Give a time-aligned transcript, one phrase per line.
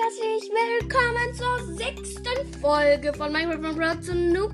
[0.00, 4.52] herzlich willkommen zur sechsten Folge von Minecraft World zu Noob.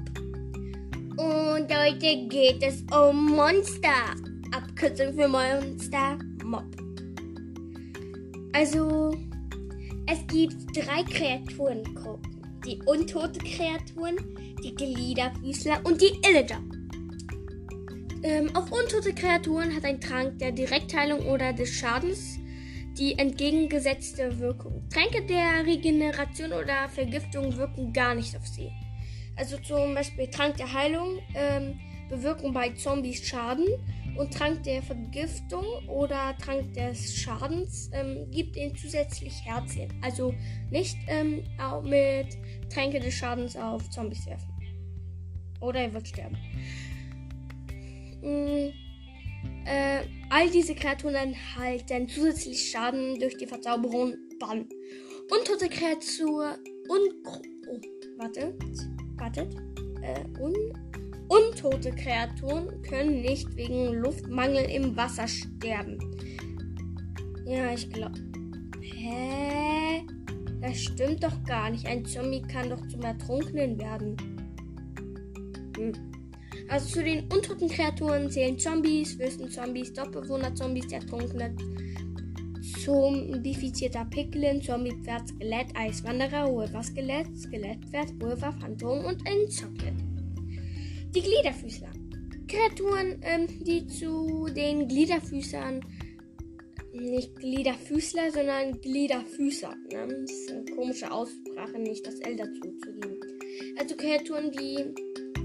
[1.19, 4.15] Und heute geht es um Monster.
[4.53, 6.65] Abkürzung für Monster Mob.
[8.55, 9.15] Also,
[10.07, 12.63] es gibt drei Kreaturengruppen.
[12.65, 14.17] Die untote Kreaturen,
[14.65, 16.63] die Gliederfüßler und die Illager.
[18.23, 22.34] Ähm, auf untote Kreaturen hat ein Trank der Direktheilung oder des Schadens
[22.99, 24.89] die entgegengesetzte Wirkung.
[24.89, 28.71] Tränke der Regeneration oder Vergiftung wirken gar nicht auf sie.
[29.37, 33.67] Also zum Beispiel Trank der Heilung ähm, bewirken bei Zombies Schaden
[34.17, 39.93] und Trank der Vergiftung oder Trank des Schadens ähm, gibt ihnen zusätzlich Herzchen.
[40.03, 40.33] Also
[40.71, 42.39] nicht ähm, auch mit
[42.73, 44.49] Tränke des Schadens auf Zombies werfen.
[45.61, 46.37] Oder er wird sterben.
[48.23, 48.73] Mhm.
[49.67, 50.03] Äh,
[50.35, 54.69] all diese Kreaturen erhalten zusätzlich Schaden durch die Verzauberung Bann.
[55.31, 57.81] Untote Kreatur und oh,
[58.19, 58.61] wartet,
[59.17, 59.55] wartet,
[60.03, 60.55] äh, un,
[61.29, 65.99] untote Kreaturen können nicht wegen Luftmangel im Wasser sterben.
[67.47, 68.19] Ja, ich glaube.
[68.83, 70.05] Hä?
[70.61, 71.87] Das stimmt doch gar nicht.
[71.87, 74.17] Ein Zombie kann doch zum Ertrunkenen werden.
[75.77, 76.14] Hm.
[76.75, 81.55] Also zu den untoten Kreaturen zählen Zombies, Wüstenzombies, Doppelbewohner-Zombies, der Trunkene,
[82.85, 89.95] zombifizierter Piglin, Zombie-Pferd, Skelett, Eiswanderer, Wolfer-Skelett, Skelettpferd, Wolfer, Phantom und ein Chocolate.
[91.15, 91.93] Die Gliederfüßler.
[92.49, 95.81] Kreaturen, ähm, die zu den Gliederfüßern,
[96.93, 99.77] nicht Gliederfüßler, sondern Gliederfüßer.
[99.93, 100.09] Ne?
[100.09, 103.21] Das ist eine komische Aussprache, nicht das L dazu zu geben.
[103.79, 104.93] Also Kreaturen, die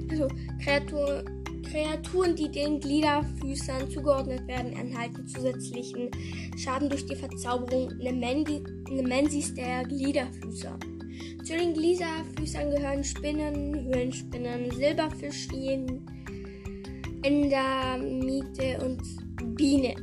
[0.10, 0.28] also
[0.64, 1.24] Kreatur,
[1.70, 6.10] Kreaturen, die den Gliederfüßern zugeordnet werden, erhalten zusätzlichen
[6.58, 10.78] Schaden durch die Verzauberung Nemensis der Gliederfüßer.
[11.44, 16.06] Zu den Gliederfüßern gehören Spinnen, Höhlenspinnen, Silberfischchen,
[17.24, 19.96] Endermite und Biene.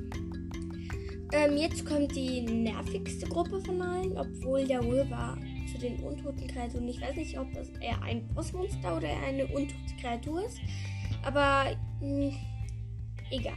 [1.33, 6.89] Ähm, jetzt kommt die nervigste Gruppe von allen, obwohl der Wolver zu den untoten Kreaturen.
[6.89, 10.61] Ich weiß nicht, ob das eher ein Bossmonster oder eine untote Kreatur ist.
[11.23, 12.37] Aber mh, hm,
[13.31, 13.57] egal.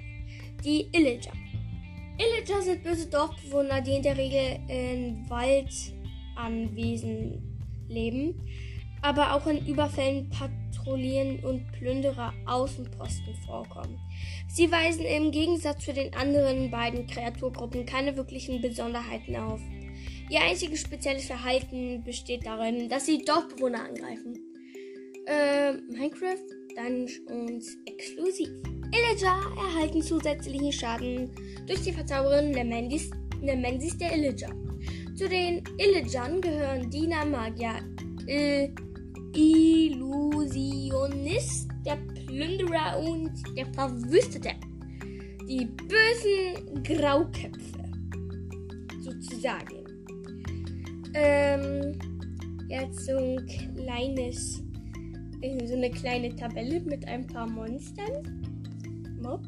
[0.64, 1.34] Die Illager.
[2.18, 7.42] Illager sind böse Dorfbewohner, die in der Regel in Waldanwesen
[7.88, 8.42] leben,
[9.02, 13.98] aber auch in Überfällen, Patrouillen und Plünderer Außenposten vorkommen.
[14.50, 19.62] Sie weisen im Gegensatz zu den anderen beiden Kreaturgruppen keine wirklichen Besonderheiten auf.
[20.30, 24.40] Ihr einziges spezielles Verhalten besteht darin, dass sie Dorfbewohner angreifen.
[25.26, 26.46] Äh, Minecraft
[26.76, 28.50] Dungeons exklusiv.
[28.92, 31.30] Illager erhalten zusätzlichen Schaden
[31.68, 34.54] durch die Verzauberin Nemensis, Nemensis der Illager.
[35.16, 37.82] Zu den Illagern gehören Diener, Magier,
[38.28, 38.74] Il
[39.36, 44.52] Illusionist, der Plünderer und der Verwüstete.
[45.48, 47.84] Die bösen Grauköpfe.
[49.02, 49.79] Sozusagen.
[51.14, 51.98] Ähm,
[52.68, 54.62] jetzt so ein kleines,
[55.66, 58.44] so eine kleine Tabelle mit ein paar Monstern.
[59.22, 59.48] Mobs.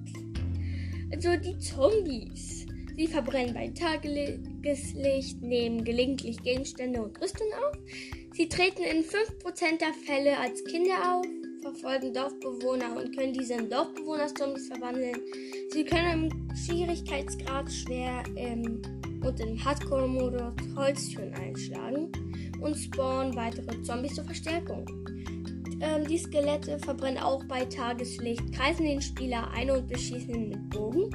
[1.12, 2.66] Also die Zombies.
[2.96, 7.78] Sie verbrennen bei Tageslicht, nehmen gelegentlich Gegenstände und Rüstung auf.
[8.34, 11.26] Sie treten in 5% der Fälle als Kinder auf,
[11.62, 15.18] verfolgen Dorfbewohner und können diese in Dorfbewohner-Zombies verwandeln.
[15.72, 18.82] Sie können im Schwierigkeitsgrad schwer ähm,
[19.22, 22.12] und im Hardcore-Modus Holztüren einschlagen
[22.60, 24.86] und spawnen weitere Zombies zur Verstärkung.
[25.82, 30.70] Ähm, die Skelette verbrennen auch bei Tageslicht, kreisen den Spieler ein und beschießen ihn mit
[30.70, 31.10] Bogen,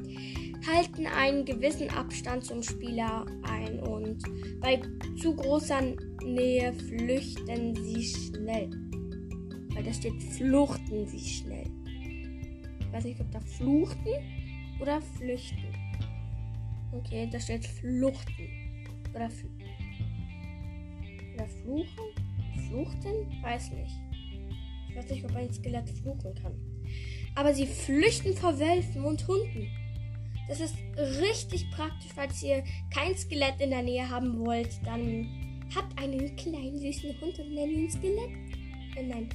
[0.67, 4.23] halten einen gewissen Abstand zum Spieler ein und
[4.61, 4.81] bei
[5.21, 5.81] zu großer
[6.25, 8.71] Nähe flüchten sie schnell.
[9.75, 11.67] Weil da steht fluchten sie schnell.
[12.81, 14.09] Ich weiß nicht, ob da fluchten
[14.81, 15.66] oder flüchten.
[16.93, 18.49] Okay, da steht Fluchten.
[19.15, 19.49] Oder, Fl
[21.35, 22.69] oder Fluchen?
[22.69, 23.43] Fluchten?
[23.43, 23.95] Weiß nicht.
[24.89, 26.55] Ich weiß nicht, ob ein Skelett fluchen kann.
[27.35, 29.69] Aber sie flüchten vor Wölfen und Hunden.
[30.49, 30.75] Das ist
[31.21, 32.63] richtig praktisch, falls ihr
[32.95, 34.71] kein Skelett in der Nähe haben wollt.
[34.85, 35.29] Dann
[35.75, 38.31] habt einen kleinen süßen Hund und nennt ihn Skelett.
[38.97, 39.29] Äh, nein,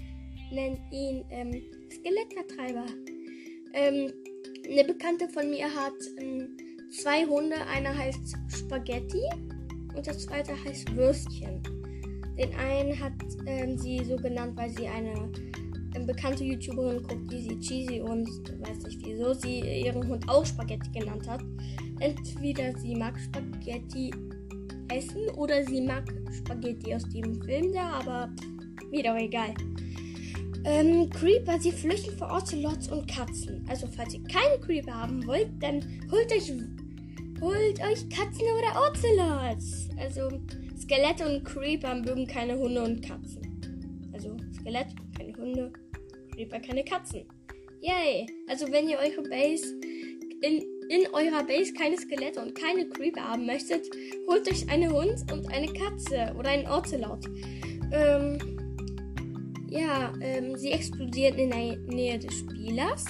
[0.52, 1.62] nennt ihn ähm,
[1.92, 2.86] Skelettvertreiber.
[3.74, 4.12] Ähm,
[4.70, 6.58] eine Bekannte von mir hat ähm,
[6.92, 7.56] zwei Hunde.
[7.68, 9.24] Einer heißt Spaghetti
[9.96, 11.62] und der zweite heißt Würstchen.
[12.38, 13.14] Den einen hat
[13.46, 15.32] ähm, sie so genannt, weil sie eine
[15.96, 18.28] ähm, bekannte YouTuberin guckt, die sie Cheesy und
[18.62, 21.42] weiß nicht wieso sie ihren Hund auch Spaghetti genannt hat.
[22.00, 24.12] Entweder sie mag Spaghetti
[24.90, 28.30] essen oder sie mag Spaghetti aus dem Film da, aber
[28.92, 29.54] doch egal.
[30.64, 33.66] Ähm, Creeper, sie flüchten vor Ocelots und Katzen.
[33.68, 36.54] Also falls ihr keine Creeper haben wollt, dann holt euch,
[37.42, 39.90] holt euch Katzen oder Ocelots.
[39.98, 40.30] Also
[40.80, 44.10] Skelette und Creeper mögen keine Hunde und Katzen.
[44.14, 45.74] Also Skelett, keine Hunde,
[46.34, 47.26] Creeper, keine Katzen.
[47.82, 48.28] Yay!
[48.48, 49.76] Also wenn ihr eure Base
[50.42, 53.88] in, in eurer Base keine Skelette und keine Creeper haben möchtet,
[54.28, 57.26] holt euch einen Hund und eine Katze oder einen Ocelot.
[57.92, 58.38] Ähm,
[59.70, 63.06] ja, ähm, sie explodieren in der Nähe des Spielers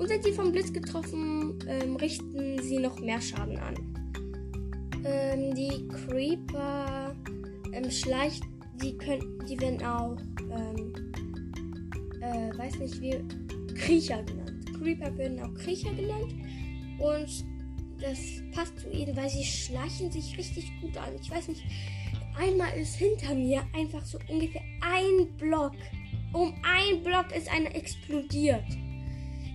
[0.00, 3.74] und sind sie vom Blitz getroffen, ähm, richten sie noch mehr Schaden an.
[5.04, 7.14] Ähm, die Creeper
[7.74, 8.42] ähm, schleicht,
[8.82, 10.16] die können, die werden auch,
[10.50, 10.94] ähm,
[12.22, 13.22] äh, weiß nicht wie,
[13.74, 14.64] Kriecher genannt.
[14.78, 16.34] Creeper werden auch Kriecher genannt
[16.98, 17.44] und
[18.00, 18.18] das
[18.54, 21.10] passt zu ihnen, weil sie schleichen sich richtig gut an.
[21.20, 21.62] Ich weiß nicht,
[22.38, 25.74] einmal ist hinter mir einfach so ungefähr ein Block.
[26.32, 28.64] Um ein Block ist einer explodiert.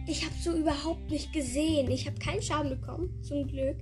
[0.07, 1.89] Ich habe so überhaupt nicht gesehen.
[1.89, 3.77] Ich habe keinen Schaden bekommen, zum Glück.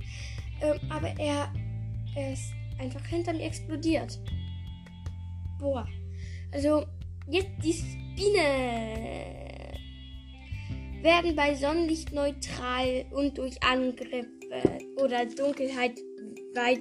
[0.61, 1.51] Ähm, aber er,
[2.15, 4.19] er ist einfach hinter mir explodiert.
[5.59, 5.87] Boah.
[6.51, 6.85] Also,
[7.29, 9.43] jetzt die Spine
[11.01, 14.27] werden bei Sonnenlicht neutral und durch Angriffe
[14.95, 15.99] oder Dunkelheit
[16.55, 16.79] weit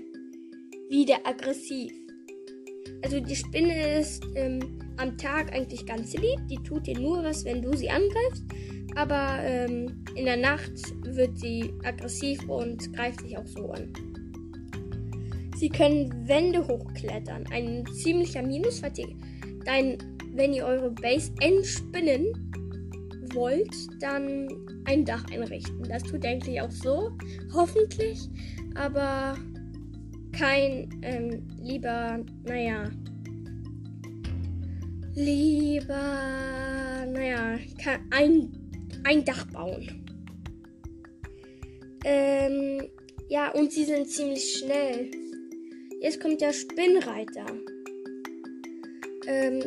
[0.88, 1.92] wieder aggressiv.
[3.02, 6.40] Also die Spinne ist ähm, am Tag eigentlich ganz lieb.
[6.48, 8.44] Die tut dir nur was, wenn du sie angreifst.
[8.94, 10.72] Aber ähm, in der Nacht
[11.04, 13.92] wird sie aggressiv und greift dich auch so an.
[15.56, 17.44] Sie können Wände hochklettern.
[17.52, 19.08] Ein ziemlicher Minus, falls ihr
[19.64, 19.96] dein,
[20.34, 22.26] wenn ihr eure Base entspinnen
[23.32, 24.48] wollt, dann
[24.84, 25.84] ein Dach einrichten.
[25.88, 27.12] Das tut eigentlich auch so,
[27.54, 28.28] hoffentlich,
[28.74, 29.36] aber
[30.32, 32.90] kein ähm, lieber, naja,
[35.14, 37.58] lieber, naja,
[38.10, 38.52] ein,
[39.04, 40.04] ein Dach bauen.
[42.04, 42.88] Ähm,
[43.28, 45.10] ja, und sie sind ziemlich schnell.
[46.00, 47.46] Jetzt kommt der Spinnreiter.
[49.26, 49.62] Ähm,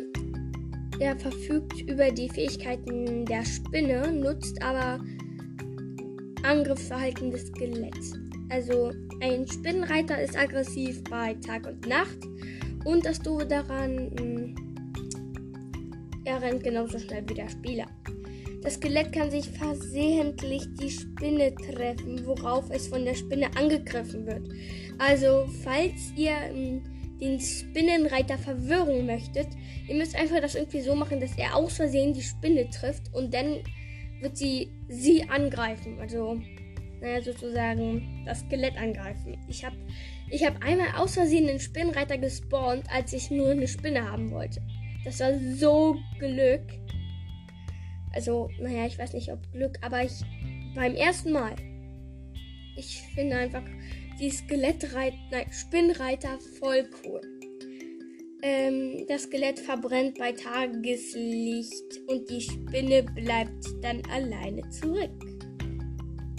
[1.00, 5.02] der verfügt über die Fähigkeiten der Spinne, nutzt aber
[6.42, 8.14] Angriffsverhalten des Skeletts.
[8.50, 12.18] Also ein Spinnenreiter ist aggressiv bei Tag und Nacht.
[12.84, 14.65] Und das Doofe daran, hm,
[16.26, 17.86] er rennt genauso schnell wie der Spieler.
[18.62, 24.48] Das Skelett kann sich versehentlich die Spinne treffen, worauf es von der Spinne angegriffen wird.
[24.98, 26.82] Also, falls ihr hm,
[27.20, 29.46] den Spinnenreiter verwirren möchtet,
[29.88, 33.32] ihr müsst einfach das irgendwie so machen, dass er aus Versehen die Spinne trifft und
[33.32, 33.60] dann
[34.20, 36.00] wird sie sie angreifen.
[36.00, 36.40] Also,
[37.00, 39.38] naja, sozusagen das Skelett angreifen.
[39.48, 39.76] Ich habe
[40.28, 44.60] ich hab einmal aus Versehen einen Spinnenreiter gespawnt, als ich nur eine Spinne haben wollte.
[45.06, 46.64] Das war so Glück.
[48.12, 50.12] Also, naja, ich weiß nicht, ob Glück, aber ich
[50.74, 51.54] beim ersten Mal.
[52.76, 53.62] Ich finde einfach
[54.18, 57.20] die Skelettreiter, nein, Spinnreiter voll cool.
[58.42, 65.10] Ähm, das Skelett verbrennt bei Tageslicht und die Spinne bleibt dann alleine zurück.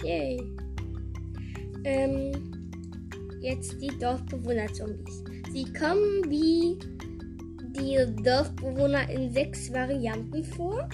[0.04, 0.42] Yay.
[1.84, 2.32] Ähm,
[3.40, 5.24] jetzt die Dorfbewohner-Zombies.
[5.52, 6.78] Sie kommen wie
[7.78, 10.88] die Dorfbewohner in sechs Varianten vor.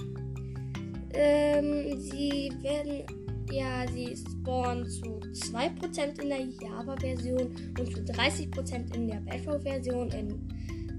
[1.13, 3.05] Ähm, sie werden
[3.51, 10.49] ja, sie spawnen zu 2% in der Java-Version und zu 30% in der Bedrock-Version in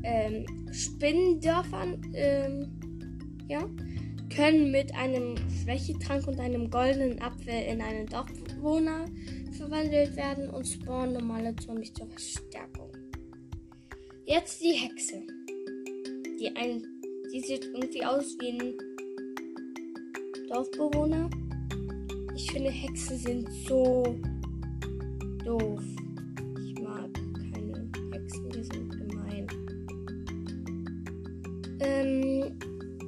[0.04, 2.02] ähm, Spinnendörfern.
[2.14, 2.80] Ähm,
[3.48, 3.68] ja,
[4.34, 9.06] können mit einem Schwächetrank und einem goldenen Apfel in einen Dorfbewohner
[9.52, 12.92] verwandelt werden und spawnen normale Zombies zur Verstärkung.
[14.26, 15.35] Jetzt die Hexe.
[16.40, 16.84] Die, ein,
[17.32, 18.74] die sieht irgendwie aus wie ein
[20.50, 21.30] Dorfbewohner.
[22.36, 24.04] Ich finde Hexen sind so
[25.46, 25.82] doof.
[26.60, 29.48] Ich mag keine Hexen, die sind gemein.
[31.80, 32.60] Ähm,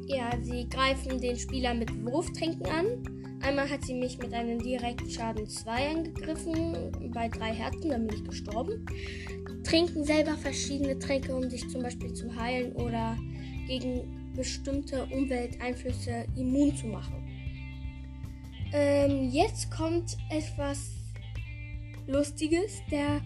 [0.07, 3.03] ja, sie greifen den Spieler mit Wurftränken an.
[3.41, 8.23] Einmal hat sie mich mit einem Direktschaden 2 angegriffen, bei drei Herzen, dann bin ich
[8.23, 8.85] gestorben.
[9.67, 13.17] Trinken selber verschiedene Tränke, um sich zum Beispiel zu heilen oder
[13.67, 17.27] gegen bestimmte Umwelteinflüsse immun zu machen.
[18.71, 20.91] Ähm, jetzt kommt etwas
[22.07, 22.81] Lustiges.
[22.89, 23.19] Der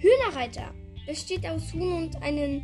[0.00, 0.74] Hühnerreiter
[1.06, 2.62] besteht aus Huhn und einen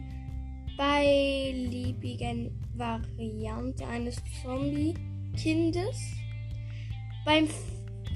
[0.77, 5.97] beiliebigen Variante eines Zombie-Kindes.
[7.25, 7.47] Beim,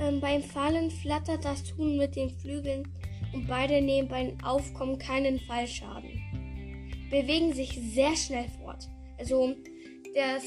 [0.00, 2.82] ähm, beim Fallen flattert das Huhn mit den Flügeln
[3.32, 6.10] und beide nehmen beim Aufkommen keinen Fallschaden.
[7.10, 8.88] Bewegen sich sehr schnell fort.
[9.18, 9.54] Also
[10.14, 10.44] das,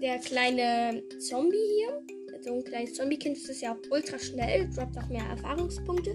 [0.00, 5.08] der kleine Zombie hier, so ein kleines Zombie-Kind, ist ja auch ultra schnell, droppt auch
[5.08, 6.14] mehr Erfahrungspunkte.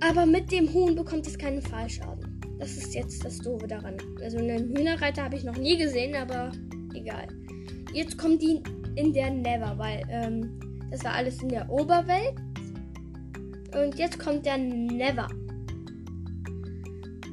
[0.00, 2.40] Aber mit dem Huhn bekommt es keinen Fallschaden.
[2.58, 3.96] Das ist jetzt das Doofe daran.
[4.22, 6.52] Also einen Hühnerreiter habe ich noch nie gesehen, aber
[6.94, 7.28] egal.
[7.92, 8.62] Jetzt kommt die
[8.96, 10.58] in der Never, weil ähm,
[10.90, 12.34] das war alles in der Oberwelt.
[13.76, 15.28] Und jetzt kommt der Never.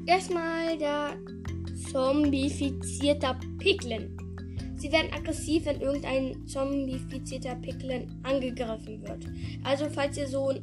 [0.05, 1.17] Erstmal der
[1.91, 4.17] zombifizierter Piglin.
[4.75, 9.25] Sie werden aggressiv, wenn irgendein zombifizierter Piglin angegriffen wird.
[9.63, 10.53] Also falls ihr so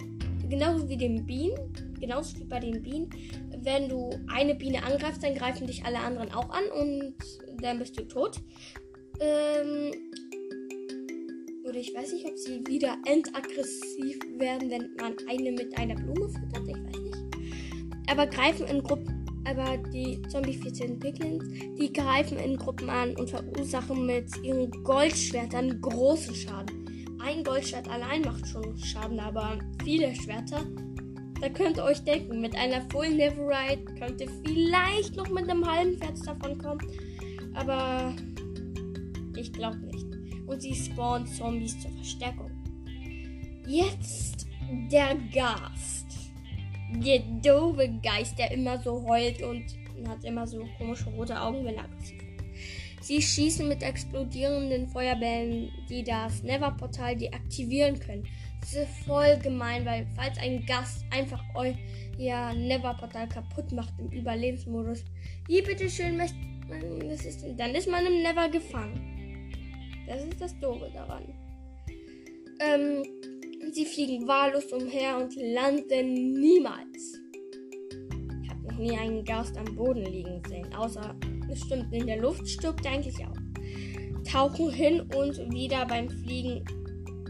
[0.50, 1.56] genauso wie den Bienen,
[1.98, 3.08] genauso wie bei den Bienen,
[3.62, 7.14] wenn du eine Biene angreifst, dann greifen dich alle anderen auch an und
[7.62, 8.42] dann bist du tot.
[9.20, 9.92] Ähm,
[11.64, 16.28] oder ich weiß nicht, ob sie wieder entaggressiv werden, wenn man eine mit einer Blume
[16.28, 16.68] füttert.
[16.68, 18.10] Ich weiß nicht.
[18.10, 19.16] Aber greifen in Gruppen.
[19.44, 21.44] Aber die zombifizierten Piglins,
[21.78, 27.18] die greifen in Gruppen an und verursachen mit ihren Goldschwertern großen Schaden.
[27.22, 30.64] Ein Goldschwert allein macht schon Schaden, aber viele Schwerter.
[31.40, 35.64] Da könnt ihr euch denken, mit einer Full Neverite könnt ihr vielleicht noch mit einem
[35.64, 36.86] halben Pferd davon kommen.
[37.54, 38.14] Aber
[39.36, 40.09] ich glaube nicht
[40.50, 42.50] und sie spawnen Zombies zur Verstärkung.
[43.66, 44.46] Jetzt
[44.90, 46.06] der Gast.
[46.92, 49.64] Der doofe Geist, der immer so heult und
[50.08, 52.20] hat immer so komische rote Augen, wenn er aggressiv.
[53.00, 58.26] Sie schießen mit explodierenden Feuerbällen, die das Never-Portal deaktivieren können.
[58.60, 65.04] Das ist voll gemein, weil falls ein Gast einfach euer Never-Portal kaputt macht im Überlebensmodus,
[65.46, 66.36] wie bitteschön möchte
[66.68, 69.09] man, das ist, dann ist man im Never gefangen.
[70.10, 71.22] Das ist das Doofe daran.
[72.58, 73.04] Ähm,
[73.70, 77.20] sie fliegen wahllos umher und landen niemals.
[78.42, 81.14] Ich habe noch nie einen Gast am Boden liegen sehen, außer
[81.48, 83.36] es stimmt, in der Luft stirbt er eigentlich auch.
[84.28, 86.64] Tauchen hin und wieder beim Fliegen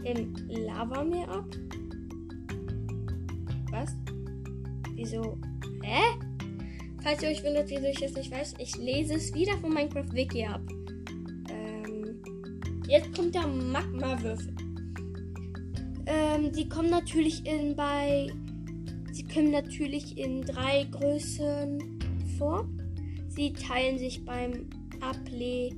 [0.03, 1.45] im Lavameer ab.
[3.69, 3.95] Was?
[4.95, 5.37] Wieso?
[5.83, 6.01] Hä?
[7.03, 10.11] Falls ihr euch wundert, wieso ich es nicht weiß, ich lese es wieder von Minecraft
[10.13, 10.61] Wiki ab.
[12.91, 14.53] Jetzt kommt der Magma-Würfel.
[16.07, 18.29] Ähm, sie kommen natürlich in bei.
[19.13, 22.01] Sie kommen natürlich in drei Größen
[22.37, 22.67] vor.
[23.29, 24.69] Sie teilen sich beim
[24.99, 25.69] Able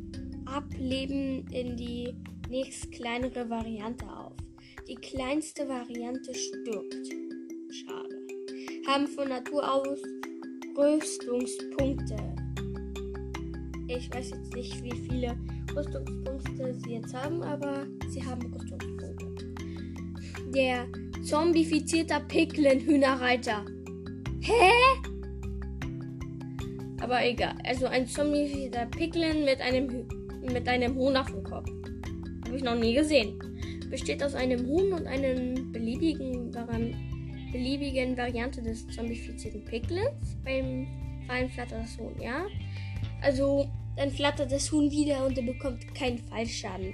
[0.45, 2.15] Ableben in die
[2.49, 4.33] nächst kleinere Variante auf.
[4.87, 6.95] Die kleinste Variante stirbt.
[7.69, 8.17] Schade.
[8.87, 9.99] Haben von Natur aus
[10.75, 12.32] Rüstungspunkte.
[13.97, 15.37] Ich weiß jetzt nicht, wie viele
[15.75, 19.53] Rüstungspunkte sie jetzt haben, aber sie haben Rüstungspunkte.
[20.53, 20.87] Der
[21.23, 23.65] zombifizierter Piglin-Hühnerreiter.
[24.41, 24.71] Hä?
[27.01, 27.55] Aber egal.
[27.65, 30.07] Also ein zombifizierter Piglin mit einem,
[30.51, 31.69] mit einem Huhn auf dem Kopf.
[32.45, 33.39] Habe ich noch nie gesehen.
[33.89, 36.95] Besteht aus einem Huhn und einem beliebigen, daran,
[37.51, 40.35] beliebigen Variante des zombifizierten Piglins.
[40.43, 40.87] Beim
[41.27, 42.45] Fallen flattert das Huhn, ja?
[43.21, 46.93] Also dann flattert das Huhn wieder und er bekommt keinen Fallschaden.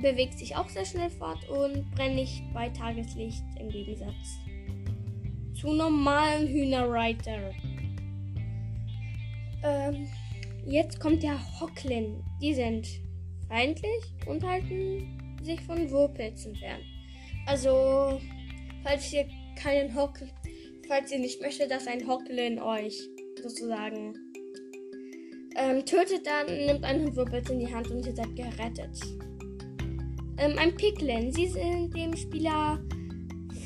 [0.00, 4.38] Bewegt sich auch sehr schnell fort und brennt nicht bei Tageslicht im Gegensatz
[5.60, 7.52] zu normalen Hühnerreiter.
[9.64, 10.06] Ähm,
[10.66, 12.22] jetzt kommt der Hocklin.
[12.40, 12.86] Die sind
[13.48, 16.80] feindlich und halten sich von Wurpilzen fern.
[17.46, 18.20] Also,
[18.84, 19.26] falls ihr
[19.60, 20.20] keinen Hock,
[20.86, 22.96] falls ihr nicht möchtet, dass ein Hocklin euch
[23.42, 24.14] sozusagen
[25.58, 29.00] ähm, tötet dann, nimmt einen Wirbel in die Hand und ihr seid gerettet.
[30.38, 31.32] Ähm, ein Piglin.
[31.32, 32.78] Sie sind dem Spieler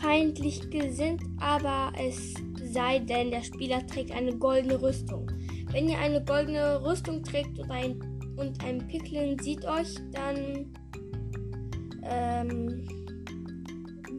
[0.00, 2.34] feindlich gesinnt, aber es
[2.72, 5.30] sei denn, der Spieler trägt eine goldene Rüstung.
[5.70, 8.00] Wenn ihr eine goldene Rüstung trägt und ein,
[8.36, 10.72] und ein Piglin sieht euch, dann,
[12.04, 12.88] ähm,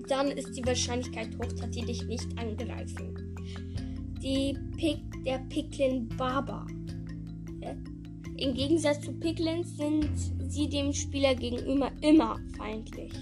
[0.07, 3.35] dann ist die Wahrscheinlichkeit hoch, dass sie dich nicht angreifen.
[4.21, 6.65] Die Pik, der Piglin Barber.
[8.43, 10.09] Im Gegensatz zu Piglins sind
[10.49, 13.13] sie dem Spieler gegenüber immer feindlich.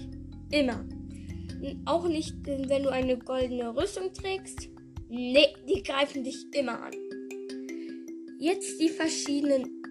[0.50, 0.84] Immer.
[1.84, 4.68] Auch nicht, wenn du eine goldene Rüstung trägst.
[5.08, 6.92] Nee, die greifen dich immer an.
[8.40, 9.84] Jetzt die verschiedenen,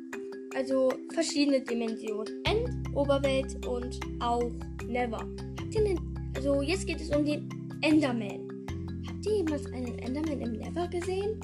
[0.53, 2.43] also verschiedene Dimensionen.
[2.43, 4.51] End, Oberwelt und auch
[4.85, 5.19] Never.
[5.19, 7.47] Habt ihr einen, also jetzt geht es um den
[7.81, 8.65] Enderman.
[9.07, 11.39] Habt ihr jemals einen Enderman im Never gesehen?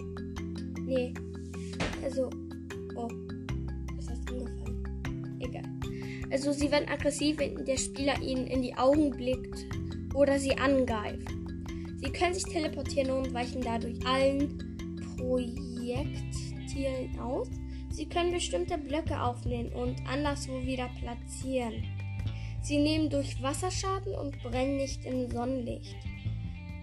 [0.86, 1.14] Nee.
[2.04, 2.30] Also
[3.00, 3.08] Oh,
[6.30, 9.66] Also sie werden aggressiv, wenn der Spieler ihnen in die Augen blickt
[10.14, 11.30] oder sie angreift.
[11.98, 14.58] Sie können sich teleportieren und weichen dadurch allen
[15.18, 17.50] Projektilen aus.
[17.90, 21.84] Sie können bestimmte Blöcke aufnehmen und anderswo wieder platzieren.
[22.62, 25.96] Sie nehmen durch Wasserschaden und brennen nicht im Sonnenlicht.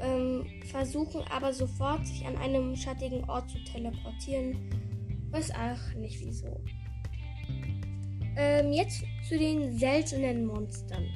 [0.00, 4.58] Ähm, versuchen aber sofort, sich an einem schattigen Ort zu teleportieren.
[5.30, 6.60] Weiß auch nicht wieso.
[8.36, 11.06] Ähm, jetzt zu den seltenen Monstern.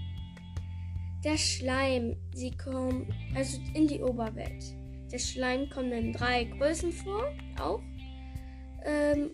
[1.25, 4.65] Der Schleim, sie kommen also in die Oberwelt.
[5.11, 7.25] Der Schleim kommt in drei Größen vor,
[7.61, 7.81] auch.
[8.85, 9.31] Ähm,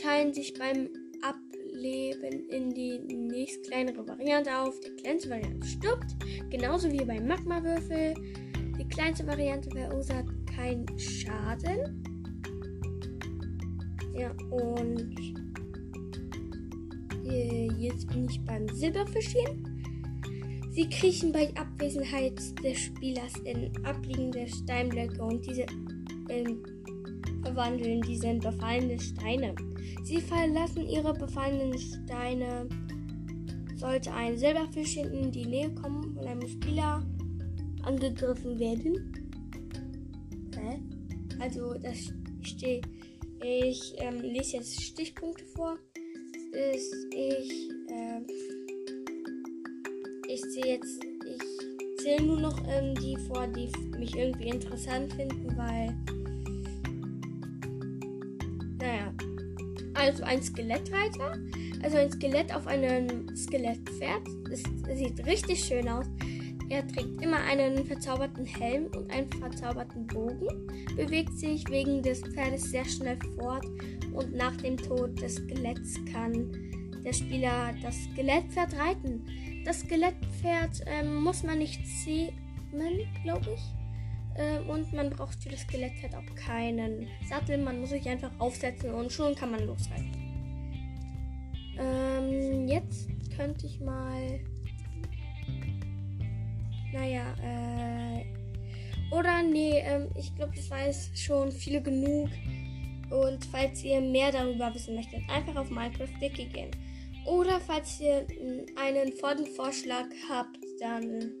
[0.00, 0.88] teilen sich beim
[1.22, 4.78] Ableben in die nächst kleinere Variante auf.
[4.80, 6.14] Die kleinste Variante stirbt,
[6.50, 8.14] genauso wie beim Magmawürfel.
[8.78, 12.04] Die kleinste Variante verursacht keinen Schaden.
[14.14, 15.43] Ja, und
[17.78, 19.74] jetzt bin ich beim Silberfischchen.
[20.70, 25.62] Sie kriechen bei Abwesenheit des Spielers in abliegende Steinblöcke und diese
[26.28, 26.44] äh,
[27.42, 29.54] verwandeln diese in befallene Steine.
[30.02, 32.68] Sie verlassen ihre befallenen Steine.
[33.76, 37.04] Sollte ein Silberfischchen in die Nähe kommen von einem Spieler
[37.82, 39.12] angegriffen werden.
[40.56, 40.80] Hä?
[41.40, 42.12] Also das
[42.42, 42.86] steht.
[43.46, 45.76] Ich ähm, lese jetzt Stichpunkte vor.
[46.52, 48.20] Ist ich äh,
[50.28, 55.54] ich sehe jetzt, ich zähle nur noch ähm, die vor, die mich irgendwie interessant finden,
[55.58, 55.94] weil,
[58.78, 59.12] naja,
[59.92, 61.36] also ein Skelettreiter,
[61.82, 64.62] also ein Skelett auf einem Skelettpferd, das
[64.96, 66.06] sieht richtig schön aus.
[66.70, 70.48] Er trägt immer einen verzauberten Helm und einen verzauberten Bogen,
[70.96, 73.66] bewegt sich wegen des Pferdes sehr schnell fort
[74.12, 76.50] und nach dem Tod des Skeletts kann
[77.04, 79.26] der Spieler das Skelettpferd reiten.
[79.64, 82.32] Das Skelettpferd ähm, muss man nicht zähmen,
[83.22, 83.60] glaube ich.
[84.36, 87.58] Ähm, und man braucht für das Skelettpferd auch keinen Sattel.
[87.58, 90.12] Man muss sich einfach aufsetzen und schon kann man losreiten.
[91.78, 94.40] Ähm, jetzt könnte ich mal.
[96.94, 98.24] Naja, äh.
[99.10, 102.28] Oder nee, ähm, ich glaube, das weiß schon viele genug.
[103.10, 106.70] Und falls ihr mehr darüber wissen möchtet, einfach auf Minecraft Wiki gehen.
[107.26, 108.26] Oder falls ihr
[108.76, 109.12] einen
[109.56, 111.32] Vorschlag habt, dann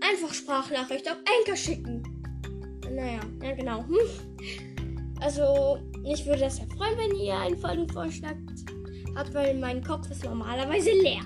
[0.00, 2.02] einfach Sprachnachricht auf Anchor schicken.
[2.90, 3.84] Naja, ja genau.
[3.84, 3.94] Hm.
[5.20, 8.36] Also, ich würde das ja freuen, wenn ihr einen Folgenvorschlag
[9.16, 11.22] habt, weil mein Kopf ist normalerweise leer.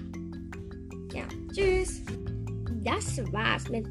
[1.12, 2.00] Ja, tschüss.
[2.84, 3.86] Das war's mit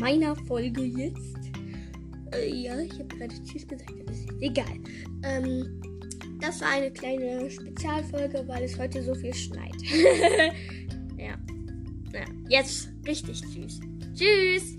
[0.00, 1.38] meiner Folge jetzt.
[2.34, 4.78] Äh, ja, ich habe gerade Tschüss gesagt, aber ist egal.
[5.24, 5.80] Ähm,
[6.40, 9.74] das war eine kleine Spezialfolge, weil es heute so viel schneit.
[11.16, 11.36] ja.
[12.12, 12.24] ja.
[12.48, 13.80] Jetzt richtig süß.
[14.14, 14.78] Tschüss.